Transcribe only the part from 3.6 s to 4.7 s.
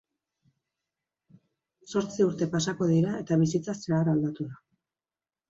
zeharo aldatu da...